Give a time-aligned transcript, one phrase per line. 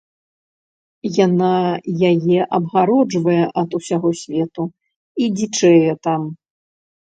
[1.25, 1.51] Яна
[2.11, 4.63] яе абгароджвае ад усяго свету
[5.23, 6.21] і дзічэе там.